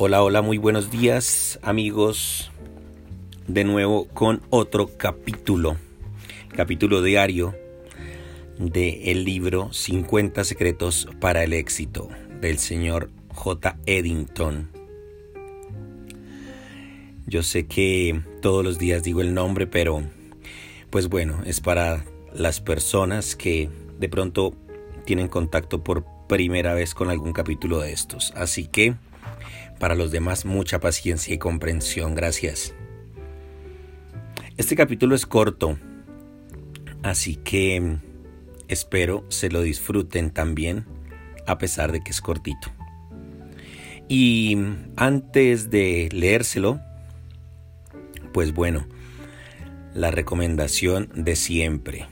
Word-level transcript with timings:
Hola, 0.00 0.22
hola, 0.22 0.42
muy 0.42 0.58
buenos 0.58 0.92
días 0.92 1.58
amigos. 1.60 2.52
De 3.48 3.64
nuevo 3.64 4.06
con 4.06 4.42
otro 4.48 4.96
capítulo, 4.96 5.76
capítulo 6.54 7.02
diario 7.02 7.56
del 8.60 9.00
el 9.02 9.24
libro 9.24 9.72
50 9.72 10.44
secretos 10.44 11.08
para 11.18 11.42
el 11.42 11.52
éxito 11.52 12.08
del 12.40 12.58
señor 12.58 13.10
J. 13.34 13.76
Eddington. 13.86 14.70
Yo 17.26 17.42
sé 17.42 17.66
que 17.66 18.22
todos 18.40 18.64
los 18.64 18.78
días 18.78 19.02
digo 19.02 19.20
el 19.20 19.34
nombre, 19.34 19.66
pero 19.66 20.04
pues 20.90 21.08
bueno, 21.08 21.42
es 21.44 21.58
para 21.58 22.04
las 22.32 22.60
personas 22.60 23.34
que 23.34 23.68
de 23.98 24.08
pronto 24.08 24.54
tienen 25.04 25.26
contacto 25.26 25.82
por 25.82 26.04
primera 26.28 26.72
vez 26.74 26.94
con 26.94 27.10
algún 27.10 27.32
capítulo 27.32 27.80
de 27.80 27.90
estos. 27.92 28.32
Así 28.36 28.68
que 28.68 28.94
para 29.78 29.94
los 29.94 30.10
demás, 30.10 30.44
mucha 30.44 30.80
paciencia 30.80 31.34
y 31.34 31.38
comprensión. 31.38 32.14
Gracias. 32.14 32.74
Este 34.56 34.74
capítulo 34.74 35.14
es 35.14 35.24
corto, 35.24 35.78
así 37.02 37.36
que 37.36 37.98
espero 38.66 39.24
se 39.28 39.50
lo 39.50 39.62
disfruten 39.62 40.30
también, 40.30 40.84
a 41.46 41.58
pesar 41.58 41.92
de 41.92 42.00
que 42.00 42.10
es 42.10 42.20
cortito. 42.20 42.68
Y 44.08 44.58
antes 44.96 45.70
de 45.70 46.08
leérselo, 46.12 46.80
pues 48.32 48.52
bueno, 48.52 48.86
la 49.94 50.10
recomendación 50.10 51.10
de 51.14 51.36
siempre. 51.36 52.06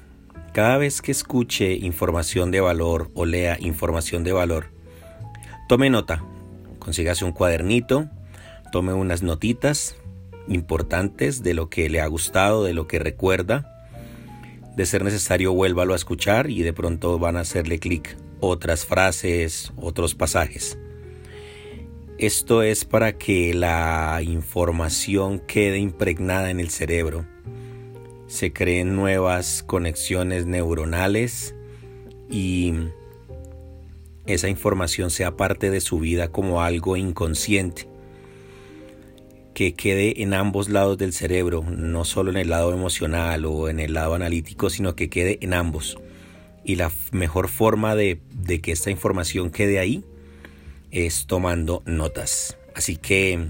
Cada 0.52 0.78
vez 0.78 1.02
que 1.02 1.12
escuche 1.12 1.74
información 1.74 2.50
de 2.50 2.60
valor 2.60 3.10
o 3.14 3.26
lea 3.26 3.58
información 3.60 4.24
de 4.24 4.32
valor, 4.32 4.70
tome 5.68 5.90
nota 5.90 6.22
Consígase 6.86 7.24
un 7.24 7.32
cuadernito, 7.32 8.08
tome 8.70 8.92
unas 8.92 9.20
notitas 9.20 9.96
importantes 10.46 11.42
de 11.42 11.52
lo 11.52 11.68
que 11.68 11.90
le 11.90 12.00
ha 12.00 12.06
gustado, 12.06 12.62
de 12.62 12.74
lo 12.74 12.86
que 12.86 13.00
recuerda. 13.00 13.90
De 14.76 14.86
ser 14.86 15.02
necesario, 15.02 15.52
vuélvalo 15.52 15.94
a 15.94 15.96
escuchar 15.96 16.48
y 16.48 16.62
de 16.62 16.72
pronto 16.72 17.18
van 17.18 17.36
a 17.36 17.40
hacerle 17.40 17.80
clic 17.80 18.16
otras 18.38 18.86
frases, 18.86 19.72
otros 19.74 20.14
pasajes. 20.14 20.78
Esto 22.18 22.62
es 22.62 22.84
para 22.84 23.18
que 23.18 23.52
la 23.52 24.20
información 24.22 25.40
quede 25.40 25.78
impregnada 25.78 26.52
en 26.52 26.60
el 26.60 26.70
cerebro. 26.70 27.26
Se 28.28 28.52
creen 28.52 28.94
nuevas 28.94 29.64
conexiones 29.66 30.46
neuronales 30.46 31.52
y 32.30 32.74
esa 34.26 34.48
información 34.48 35.10
sea 35.10 35.36
parte 35.36 35.70
de 35.70 35.80
su 35.80 35.98
vida 35.98 36.28
como 36.28 36.62
algo 36.62 36.96
inconsciente, 36.96 37.88
que 39.54 39.74
quede 39.74 40.22
en 40.22 40.34
ambos 40.34 40.68
lados 40.68 40.98
del 40.98 41.12
cerebro, 41.12 41.62
no 41.62 42.04
solo 42.04 42.30
en 42.30 42.36
el 42.36 42.50
lado 42.50 42.72
emocional 42.72 43.44
o 43.46 43.68
en 43.68 43.80
el 43.80 43.94
lado 43.94 44.14
analítico, 44.14 44.68
sino 44.68 44.94
que 44.94 45.08
quede 45.08 45.38
en 45.40 45.54
ambos. 45.54 45.98
Y 46.64 46.74
la 46.76 46.90
mejor 47.12 47.48
forma 47.48 47.94
de, 47.94 48.20
de 48.32 48.60
que 48.60 48.72
esta 48.72 48.90
información 48.90 49.50
quede 49.50 49.78
ahí 49.78 50.04
es 50.90 51.26
tomando 51.26 51.82
notas. 51.86 52.58
Así 52.74 52.96
que 52.96 53.48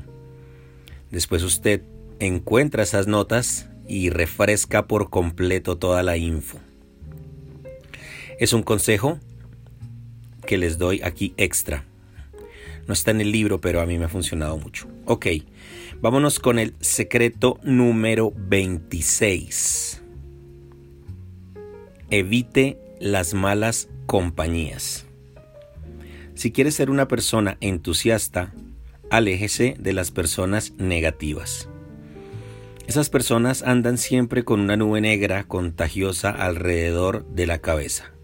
después 1.11 1.43
usted 1.43 1.83
encuentra 2.21 2.83
esas 2.83 3.07
notas 3.07 3.69
y 3.89 4.11
refresca 4.11 4.87
por 4.87 5.11
completo 5.11 5.77
toda 5.77 6.03
la 6.03 6.17
info. 6.17 6.59
Es 8.39 8.53
un 8.53 8.63
consejo 8.63 9.19
que 10.47 10.57
les 10.57 10.79
doy 10.79 11.03
aquí 11.03 11.35
extra. 11.37 11.85
No 12.87 12.95
está 12.95 13.11
en 13.11 13.21
el 13.21 13.33
libro, 13.33 13.61
pero 13.61 13.81
a 13.81 13.87
mí 13.87 13.99
me 13.99 14.05
ha 14.05 14.09
funcionado 14.09 14.57
mucho. 14.57 14.89
Ok, 15.05 15.27
vámonos 16.01 16.39
con 16.39 16.59
el 16.59 16.75
secreto 16.81 17.59
número 17.63 18.33
26. 18.37 20.03
Evite 22.11 22.79
las 23.01 23.35
malas 23.35 23.89
compañías. 24.07 25.05
Si 26.35 26.53
quieres 26.53 26.75
ser 26.75 26.91
una 26.91 27.09
persona 27.09 27.57
entusiasta, 27.61 28.55
aléjese 29.11 29.75
de 29.79 29.93
las 29.93 30.13
personas 30.13 30.73
negativas. 30.79 31.69
Esas 32.87 33.11
personas 33.11 33.65
andan 33.65 33.99
siempre 33.99 34.45
con 34.45 34.61
una 34.61 34.77
nube 34.77 35.01
negra 35.01 35.43
contagiosa 35.45 36.31
alrededor 36.31 37.27
de 37.27 37.47
la 37.47 37.59
cabeza 37.59 38.16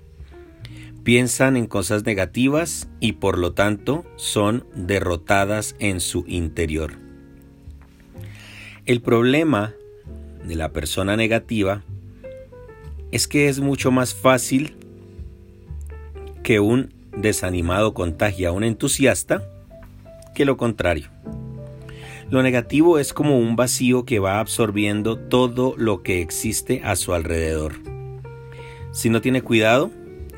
piensan 1.04 1.56
en 1.56 1.66
cosas 1.66 2.04
negativas 2.04 2.88
y 3.00 3.12
por 3.12 3.38
lo 3.38 3.52
tanto 3.52 4.04
son 4.16 4.66
derrotadas 4.74 5.74
en 5.78 6.00
su 6.00 6.24
interior. 6.26 6.94
El 8.86 9.00
problema 9.00 9.74
de 10.44 10.56
la 10.56 10.72
persona 10.72 11.16
negativa 11.16 11.82
es 13.10 13.28
que 13.28 13.48
es 13.48 13.60
mucho 13.60 13.90
más 13.90 14.14
fácil 14.14 14.76
que 16.42 16.60
un 16.60 16.92
desanimado 17.16 17.94
contagie 17.94 18.46
a 18.46 18.52
un 18.52 18.64
entusiasta 18.64 19.48
que 20.34 20.44
lo 20.44 20.56
contrario. 20.56 21.10
Lo 22.30 22.42
negativo 22.42 22.98
es 22.98 23.12
como 23.12 23.38
un 23.38 23.56
vacío 23.56 24.06
que 24.06 24.18
va 24.18 24.40
absorbiendo 24.40 25.18
todo 25.18 25.74
lo 25.76 26.02
que 26.02 26.22
existe 26.22 26.80
a 26.82 26.96
su 26.96 27.12
alrededor. 27.12 27.74
Si 28.92 29.10
no 29.10 29.20
tiene 29.20 29.42
cuidado, 29.42 29.90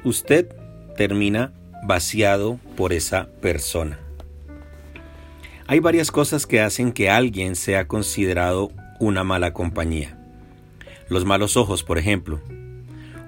usted 0.04 0.54
termina 0.96 1.52
vaciado 1.82 2.60
por 2.76 2.92
esa 2.92 3.28
persona. 3.40 3.98
Hay 5.66 5.80
varias 5.80 6.10
cosas 6.10 6.46
que 6.46 6.60
hacen 6.60 6.92
que 6.92 7.08
alguien 7.08 7.56
sea 7.56 7.88
considerado 7.88 8.70
una 9.00 9.24
mala 9.24 9.52
compañía. 9.52 10.18
Los 11.08 11.24
malos 11.24 11.56
ojos, 11.56 11.82
por 11.82 11.98
ejemplo. 11.98 12.40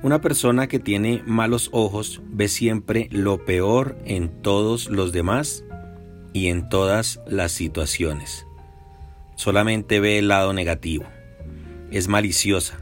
Una 0.02 0.20
persona 0.20 0.66
que 0.66 0.78
tiene 0.78 1.22
malos 1.26 1.70
ojos 1.72 2.20
ve 2.28 2.48
siempre 2.48 3.08
lo 3.10 3.44
peor 3.44 3.96
en 4.04 4.28
todos 4.42 4.88
los 4.90 5.12
demás 5.12 5.64
y 6.32 6.48
en 6.48 6.68
todas 6.68 7.20
las 7.26 7.52
situaciones. 7.52 8.46
Solamente 9.36 10.00
ve 10.00 10.18
el 10.18 10.28
lado 10.28 10.52
negativo. 10.52 11.04
Es 11.90 12.08
maliciosa, 12.08 12.78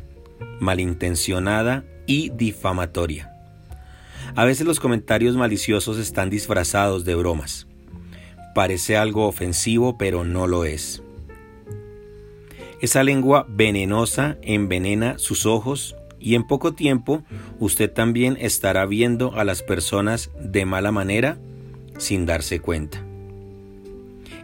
malintencionada 0.60 1.84
y 2.06 2.30
difamatoria. 2.30 3.33
A 4.36 4.44
veces 4.44 4.66
los 4.66 4.80
comentarios 4.80 5.36
maliciosos 5.36 5.96
están 5.96 6.28
disfrazados 6.28 7.04
de 7.04 7.14
bromas. 7.14 7.68
Parece 8.52 8.96
algo 8.96 9.28
ofensivo, 9.28 9.96
pero 9.96 10.24
no 10.24 10.48
lo 10.48 10.64
es. 10.64 11.02
Esa 12.80 13.04
lengua 13.04 13.46
venenosa 13.48 14.36
envenena 14.42 15.18
sus 15.18 15.46
ojos 15.46 15.94
y 16.18 16.34
en 16.34 16.46
poco 16.48 16.74
tiempo 16.74 17.22
usted 17.60 17.92
también 17.92 18.36
estará 18.40 18.86
viendo 18.86 19.36
a 19.36 19.44
las 19.44 19.62
personas 19.62 20.30
de 20.40 20.66
mala 20.66 20.90
manera 20.90 21.38
sin 21.98 22.26
darse 22.26 22.58
cuenta. 22.58 23.04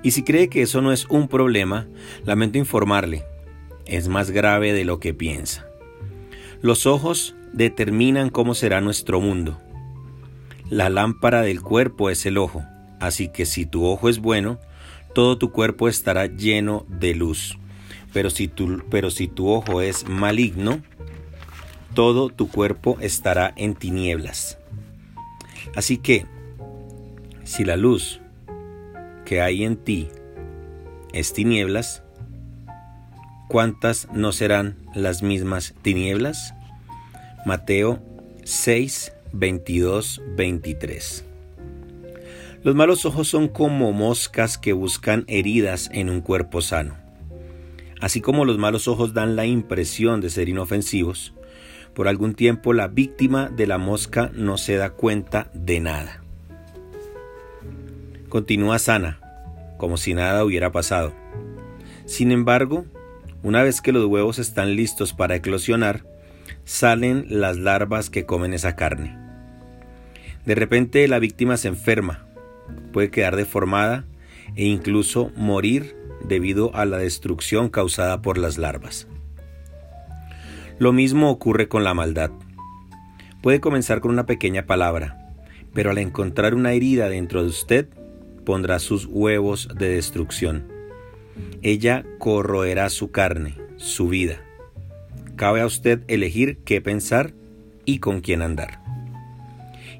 Y 0.05 0.13
si 0.13 0.23
cree 0.23 0.49
que 0.49 0.63
eso 0.63 0.81
no 0.83 0.93
es 0.93 1.07
un 1.07 1.27
problema, 1.27 1.89
lamento 2.25 2.59
informarle, 2.59 3.25
es 3.87 4.07
más 4.07 4.31
grave 4.31 4.73
de 4.73 4.85
lo 4.85 5.01
que 5.01 5.15
piensa. 5.15 5.67
Los 6.63 6.87
ojos 6.87 7.35
determinan 7.53 8.31
cómo 8.31 8.55
será 8.55 8.81
nuestro 8.81 9.21
mundo. 9.21 9.61
La 10.71 10.89
lámpara 10.89 11.43
del 11.43 11.63
cuerpo 11.63 12.11
es 12.11 12.25
el 12.27 12.39
ojo, 12.39 12.65
así 13.01 13.29
que 13.29 13.45
si 13.45 13.67
tu 13.67 13.87
ojo 13.87 14.09
es 14.09 14.21
bueno, 14.21 14.61
todo 15.17 15.37
tu 15.37 15.51
cuerpo 15.51 15.89
estará 15.89 16.27
lleno 16.27 16.87
de 16.89 17.17
luz. 17.17 17.59
Pero 18.13 18.31
si 18.31 18.47
tu, 18.47 18.85
pero 18.89 19.11
si 19.11 19.27
tu 19.27 19.49
ojo 19.49 19.81
es 19.83 20.09
maligno, 20.09 20.81
todo 21.95 22.29
tu 22.29 22.49
cuerpo 22.49 22.97
estará 23.01 23.53
en 23.57 23.75
tinieblas. 23.75 24.59
Así 25.75 25.99
que, 25.99 26.27
si 27.43 27.65
la 27.65 27.77
luz 27.77 28.21
que 29.25 29.41
hay 29.41 29.65
en 29.65 29.77
ti 29.77 30.09
es 31.13 31.33
tinieblas, 31.33 32.05
¿cuántas 33.49 34.07
no 34.13 34.31
serán 34.31 34.77
las 34.95 35.25
mismas 35.25 35.75
tinieblas? 35.83 36.55
Mateo 37.45 38.01
6, 38.45 39.13
22-23. 39.33 41.25
Los 42.63 42.75
malos 42.75 43.07
ojos 43.07 43.29
son 43.29 43.49
como 43.49 43.93
moscas 43.93 44.59
que 44.59 44.73
buscan 44.75 45.25
heridas 45.29 45.89
en 45.93 46.11
un 46.11 46.21
cuerpo 46.21 46.61
sano. 46.61 46.97
Así 48.01 48.21
como 48.21 48.45
los 48.45 48.59
malos 48.59 48.89
ojos 48.89 49.15
dan 49.15 49.37
la 49.37 49.47
impresión 49.47 50.21
de 50.21 50.31
ser 50.31 50.49
inofensivos, 50.49 51.33
por 51.95 52.09
algún 52.09 52.35
tiempo 52.35 52.73
la 52.73 52.89
víctima 52.89 53.49
de 53.49 53.67
la 53.67 53.79
mosca 53.79 54.31
no 54.35 54.59
se 54.59 54.77
da 54.77 54.91
cuenta 54.91 55.51
de 55.55 55.81
nada. 55.81 56.23
Continúa 58.29 58.79
sana, 58.79 59.21
como 59.77 59.97
si 59.97 60.15
nada 60.15 60.45
hubiera 60.45 60.71
pasado. 60.71 61.13
Sin 62.05 62.31
embargo, 62.33 62.85
una 63.43 63.63
vez 63.63 63.81
que 63.81 63.93
los 63.93 64.05
huevos 64.05 64.39
están 64.39 64.77
listos 64.77 65.15
para 65.15 65.35
eclosionar, 65.35 66.05
salen 66.71 67.27
las 67.29 67.59
larvas 67.59 68.11
que 68.11 68.27
comen 68.27 68.55
esa 68.55 68.77
carne. 68.77 69.19
De 70.47 70.55
repente 70.55 71.09
la 71.09 71.19
víctima 71.19 71.57
se 71.57 71.67
enferma, 71.67 72.27
puede 72.93 73.11
quedar 73.11 73.35
deformada 73.35 74.05
e 74.55 74.67
incluso 74.67 75.33
morir 75.35 75.97
debido 76.23 76.73
a 76.77 76.85
la 76.85 76.99
destrucción 76.99 77.71
causada 77.71 78.23
por 78.23 78.39
las 78.39 78.57
larvas. 78.57 79.09
Lo 80.79 80.93
mismo 80.93 81.31
ocurre 81.31 81.67
con 81.67 81.83
la 81.83 81.93
maldad. 81.93 82.31
Puede 83.43 83.61
comenzar 83.61 84.01
con 84.01 84.13
una 84.13 84.27
pequeña 84.27 84.67
palabra, 84.67 85.35
pero 85.75 85.91
al 85.91 85.99
encontrar 85.99 86.55
una 86.55 86.73
herida 86.73 87.09
dentro 87.09 87.43
de 87.43 87.49
usted, 87.49 87.89
pondrá 88.47 88.79
sus 88.79 89.07
huevos 89.07 89.69
de 89.77 89.89
destrucción. 89.89 90.69
Ella 91.63 92.05
corroerá 92.21 92.91
su 92.91 93.11
carne, 93.11 93.57
su 93.77 94.07
vida. 94.07 94.45
Cabe 95.41 95.63
a 95.63 95.67
usted 95.67 96.03
elegir 96.07 96.59
qué 96.67 96.83
pensar 96.83 97.33
y 97.87 98.01
con 98.01 98.21
quién 98.21 98.43
andar. 98.43 98.83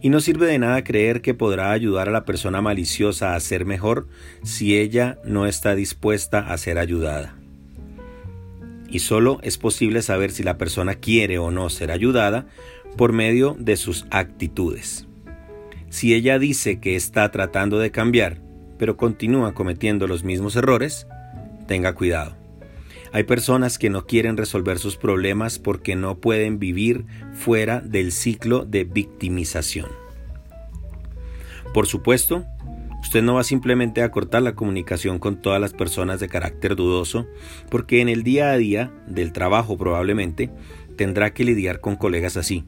Y 0.03 0.11
no 0.11 0.21
sirve 0.21 0.47
de 0.47 0.59
nada 0.59 0.85
creer 0.85 1.23
que 1.23 1.33
podrá 1.33 1.73
ayudar 1.73 2.11
a 2.11 2.13
la 2.13 2.27
persona 2.27 2.61
maliciosa 2.61 3.35
a 3.35 3.41
ser 3.41 3.65
mejor 3.65 4.07
si 4.43 4.77
ella 4.77 5.19
no 5.25 5.47
está 5.47 5.75
dispuesta 5.75 6.41
a 6.41 6.59
ser 6.59 6.77
ayudada. 6.77 7.37
Y 8.91 8.99
solo 8.99 9.41
es 9.43 9.57
posible 9.57 10.03
saber 10.03 10.31
si 10.31 10.43
la 10.43 10.59
persona 10.59 10.97
quiere 10.97 11.39
o 11.39 11.51
no 11.51 11.71
ser 11.71 11.91
ayudada 11.91 12.47
por 12.99 13.15
medio 13.15 13.57
de 13.59 13.79
sus 13.79 14.05
actitudes. 14.11 15.07
Si 15.89 16.13
ella 16.13 16.39
dice 16.39 16.81
que 16.81 16.97
está 16.97 17.31
tratando 17.31 17.79
de 17.79 17.91
cambiar, 17.91 18.43
pero 18.77 18.99
continúa 18.99 19.55
cometiendo 19.55 20.07
los 20.07 20.23
mismos 20.23 20.55
errores, 20.55 21.07
tenga 21.67 21.95
cuidado. 21.95 22.40
Hay 23.13 23.25
personas 23.25 23.79
que 23.79 23.91
no 23.91 24.07
quieren 24.07 24.37
resolver 24.37 24.79
sus 24.79 24.97
problemas 24.97 25.59
porque 25.59 25.97
no 25.97 26.19
pueden 26.19 26.61
vivir 26.61 27.07
fuera 27.33 27.81
del 27.81 28.13
ciclo 28.13 28.65
de 28.65 28.85
victimización. 28.85 29.89
Por 31.75 31.87
supuesto, 31.87 32.45
usted 33.03 33.23
no 33.23 33.35
va 33.35 33.45
simplemente 33.45 34.03
a 34.03 34.13
cortar 34.13 34.43
la 34.43 34.55
comunicación 34.55 35.19
con 35.19 35.43
todas 35.43 35.61
las 35.61 35.73
personas 35.73 36.21
de 36.21 36.29
carácter 36.29 36.77
dudoso, 36.77 37.27
porque 37.69 38.01
en 38.01 38.09
el 38.09 38.23
día 38.23 38.53
a 38.53 38.57
día 38.57 38.93
del 39.09 39.33
trabajo 39.33 39.77
probablemente 39.77 40.51
tendrá 40.97 41.33
que 41.35 41.45
lidiar 41.45 41.81
con 41.81 41.97
colegas 41.97 42.37
así. 42.37 42.65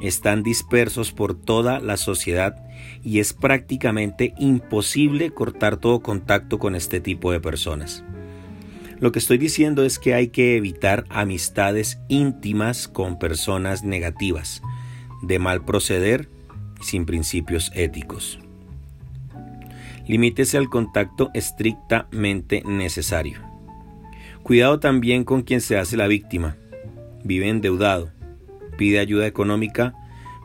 Están 0.00 0.44
dispersos 0.44 1.12
por 1.12 1.34
toda 1.34 1.80
la 1.80 1.96
sociedad 1.96 2.56
y 3.02 3.18
es 3.18 3.32
prácticamente 3.32 4.34
imposible 4.38 5.30
cortar 5.30 5.76
todo 5.76 6.00
contacto 6.02 6.58
con 6.58 6.74
este 6.74 7.00
tipo 7.00 7.32
de 7.32 7.40
personas. 7.40 8.04
Lo 9.02 9.10
que 9.10 9.18
estoy 9.18 9.36
diciendo 9.36 9.82
es 9.82 9.98
que 9.98 10.14
hay 10.14 10.28
que 10.28 10.56
evitar 10.56 11.06
amistades 11.08 11.98
íntimas 12.06 12.86
con 12.86 13.18
personas 13.18 13.82
negativas, 13.82 14.62
de 15.22 15.40
mal 15.40 15.64
proceder 15.64 16.28
y 16.80 16.84
sin 16.84 17.04
principios 17.04 17.72
éticos. 17.74 18.38
Limítese 20.06 20.56
al 20.56 20.68
contacto 20.68 21.30
estrictamente 21.34 22.62
necesario. 22.64 23.40
Cuidado 24.44 24.78
también 24.78 25.24
con 25.24 25.42
quien 25.42 25.60
se 25.60 25.76
hace 25.76 25.96
la 25.96 26.06
víctima. 26.06 26.54
Vive 27.24 27.48
endeudado, 27.48 28.12
pide 28.78 29.00
ayuda 29.00 29.26
económica, 29.26 29.94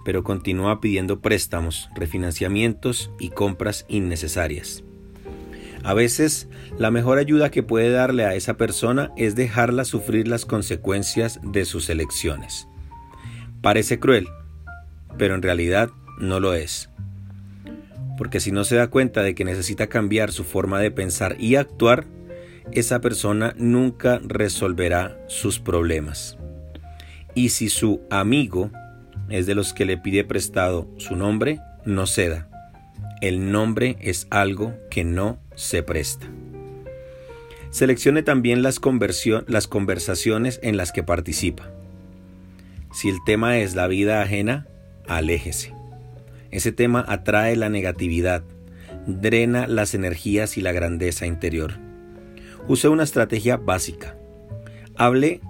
pero 0.03 0.24
continúa 0.24 0.81
pidiendo 0.81 1.19
préstamos, 1.19 1.92
refinanciamientos 1.94 3.12
y 3.19 3.30
compras 3.30 3.86
innecesarias. 3.88 4.83
A 5.88 5.94
veces, 5.94 6.50
la 6.78 6.92
mejor 6.92 7.18
ayuda 7.18 7.50
que 7.50 7.63
puede 7.63 7.92
darle 7.92 8.25
a 8.25 8.36
esa 8.36 8.57
persona 8.57 9.13
es 9.16 9.36
dejarla 9.36 9.86
sufrir 9.86 10.28
las 10.28 10.44
consecuencias 10.44 11.39
de 11.42 11.63
sus 11.63 11.89
elecciones. 11.89 12.68
Parece 13.62 13.98
cruel, 13.98 14.28
pero 15.18 15.34
en 15.34 15.42
realidad 15.42 15.89
no 16.19 16.42
lo 16.42 16.54
es. 16.54 16.89
Porque 18.18 18.42
si 18.42 18.51
no 18.51 18.66
se 18.66 18.75
da 18.75 18.89
cuenta 18.89 19.24
de 19.24 19.34
que 19.34 19.45
necesita 19.45 19.88
cambiar 19.88 20.34
su 20.34 20.44
forma 20.44 20.81
de 20.81 20.92
pensar 20.92 21.38
y 21.39 21.56
actuar, 21.56 22.04
esa 22.74 23.00
persona 23.00 23.54
nunca 23.57 24.19
resolverá 24.22 25.18
sus 25.28 25.57
problemas. 25.57 26.38
Y 27.34 27.48
si 27.48 27.69
su 27.69 28.01
amigo 28.10 28.72
es 29.30 29.45
de 29.45 29.56
los 29.56 29.72
que 29.72 29.86
le 29.86 29.98
pide 29.98 30.25
prestado 30.25 30.89
su 30.98 31.16
nombre, 31.16 31.62
no 31.86 32.07
ceda. 32.07 32.50
El 33.22 33.54
nombre 33.54 33.95
es 34.01 34.28
algo 34.31 34.74
que 34.92 35.06
no 35.06 35.47
se 35.57 35.83
presta. 35.83 36.27
Seleccione 37.71 38.24
también 38.24 38.63
las, 38.63 38.80
las 39.48 39.68
conversaciones 39.68 40.59
en 40.63 40.77
las 40.77 40.94
que 40.94 41.04
participa. 41.04 41.69
Si 42.94 43.09
el 43.09 43.18
tema 43.25 43.57
es 43.57 43.75
la 43.75 43.88
vida 43.88 44.21
ajena, 44.21 44.68
aléjese. 45.07 45.74
Ese 46.51 46.71
tema 46.71 47.04
atrae 47.06 47.57
la 47.57 47.69
negatividad, 47.69 48.44
drena 49.06 49.68
las 49.68 49.94
energías 49.94 50.57
y 50.57 50.62
la 50.62 50.71
grandeza 50.71 51.25
interior. 51.25 51.74
Use 52.68 52.88
una 52.88 53.03
estrategia 53.03 53.57
básica. 53.57 54.15
Hable 54.95 55.42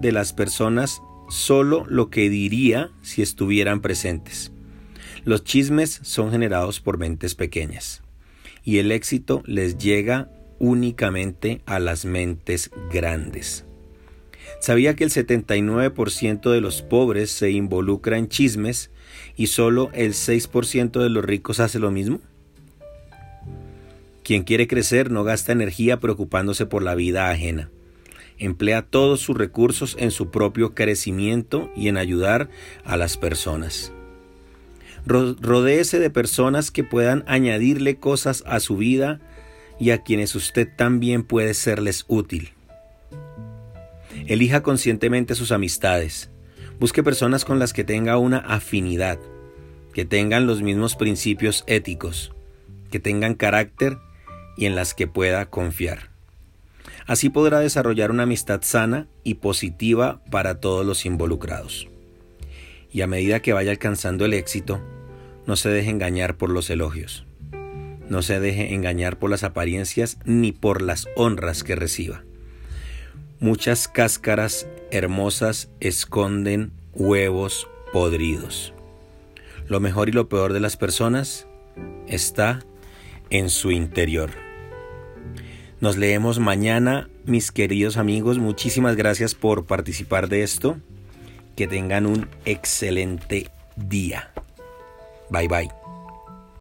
de 0.00 0.12
las 0.12 0.32
personas 0.32 1.02
solo 1.28 1.84
lo 1.88 2.10
que 2.10 2.30
diría 2.30 2.90
si 3.02 3.22
estuvieran 3.22 3.80
presentes. 3.80 4.52
Los 5.24 5.44
chismes 5.44 6.00
son 6.02 6.30
generados 6.30 6.80
por 6.80 6.96
mentes 6.96 7.34
pequeñas 7.34 8.02
y 8.64 8.78
el 8.78 8.92
éxito 8.92 9.42
les 9.46 9.78
llega 9.78 10.28
únicamente 10.58 11.62
a 11.66 11.78
las 11.78 12.04
mentes 12.04 12.70
grandes. 12.92 13.64
¿Sabía 14.60 14.94
que 14.94 15.04
el 15.04 15.10
79% 15.10 16.50
de 16.50 16.60
los 16.60 16.82
pobres 16.82 17.30
se 17.30 17.50
involucra 17.50 18.18
en 18.18 18.28
chismes 18.28 18.90
y 19.36 19.46
solo 19.46 19.90
el 19.94 20.12
6% 20.12 21.00
de 21.00 21.08
los 21.08 21.24
ricos 21.24 21.60
hace 21.60 21.78
lo 21.78 21.90
mismo? 21.90 22.20
Quien 24.22 24.44
quiere 24.44 24.68
crecer 24.68 25.10
no 25.10 25.24
gasta 25.24 25.52
energía 25.52 25.98
preocupándose 25.98 26.66
por 26.66 26.82
la 26.82 26.94
vida 26.94 27.30
ajena. 27.30 27.70
Emplea 28.38 28.82
todos 28.82 29.20
sus 29.20 29.36
recursos 29.36 29.96
en 29.98 30.10
su 30.10 30.30
propio 30.30 30.74
crecimiento 30.74 31.70
y 31.74 31.88
en 31.88 31.96
ayudar 31.96 32.48
a 32.84 32.96
las 32.96 33.16
personas. 33.16 33.92
Rodéese 35.06 35.98
de 35.98 36.10
personas 36.10 36.70
que 36.70 36.84
puedan 36.84 37.24
añadirle 37.26 37.96
cosas 37.96 38.42
a 38.46 38.60
su 38.60 38.76
vida 38.76 39.20
y 39.78 39.90
a 39.90 40.02
quienes 40.02 40.34
usted 40.34 40.68
también 40.76 41.22
puede 41.22 41.54
serles 41.54 42.04
útil. 42.06 42.52
Elija 44.26 44.62
conscientemente 44.62 45.34
sus 45.34 45.52
amistades. 45.52 46.30
Busque 46.78 47.02
personas 47.02 47.44
con 47.44 47.58
las 47.58 47.72
que 47.72 47.84
tenga 47.84 48.18
una 48.18 48.38
afinidad, 48.38 49.18
que 49.94 50.04
tengan 50.04 50.46
los 50.46 50.62
mismos 50.62 50.96
principios 50.96 51.64
éticos, 51.66 52.32
que 52.90 53.00
tengan 53.00 53.34
carácter 53.34 53.98
y 54.56 54.66
en 54.66 54.74
las 54.74 54.94
que 54.94 55.06
pueda 55.06 55.46
confiar. 55.46 56.10
Así 57.06 57.28
podrá 57.28 57.60
desarrollar 57.60 58.10
una 58.10 58.22
amistad 58.24 58.60
sana 58.62 59.08
y 59.24 59.34
positiva 59.34 60.22
para 60.30 60.60
todos 60.60 60.86
los 60.86 61.06
involucrados 61.06 61.89
y 62.92 63.02
a 63.02 63.06
medida 63.06 63.40
que 63.40 63.52
vaya 63.52 63.70
alcanzando 63.70 64.24
el 64.24 64.34
éxito, 64.34 64.80
no 65.46 65.56
se 65.56 65.68
deje 65.68 65.90
engañar 65.90 66.36
por 66.36 66.50
los 66.50 66.70
elogios. 66.70 67.24
No 68.08 68.22
se 68.22 68.40
deje 68.40 68.74
engañar 68.74 69.18
por 69.18 69.30
las 69.30 69.44
apariencias 69.44 70.18
ni 70.24 70.52
por 70.52 70.82
las 70.82 71.06
honras 71.14 71.62
que 71.62 71.76
reciba. 71.76 72.24
Muchas 73.38 73.88
cáscaras 73.88 74.66
hermosas 74.90 75.70
esconden 75.80 76.72
huevos 76.94 77.68
podridos. 77.92 78.74
Lo 79.68 79.80
mejor 79.80 80.08
y 80.08 80.12
lo 80.12 80.28
peor 80.28 80.52
de 80.52 80.60
las 80.60 80.76
personas 80.76 81.46
está 82.08 82.60
en 83.30 83.48
su 83.48 83.70
interior. 83.70 84.30
Nos 85.80 85.96
leemos 85.96 86.40
mañana, 86.40 87.08
mis 87.24 87.52
queridos 87.52 87.96
amigos. 87.96 88.38
Muchísimas 88.38 88.96
gracias 88.96 89.34
por 89.34 89.64
participar 89.64 90.28
de 90.28 90.42
esto. 90.42 90.76
Que 91.56 91.66
tengan 91.66 92.06
un 92.06 92.28
excelente 92.44 93.48
día. 93.76 94.30
Bye 95.30 95.48
bye. 95.48 95.79